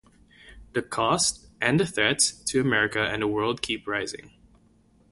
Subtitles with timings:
[0.73, 4.31] the costs and the threats to America and the world keep rising.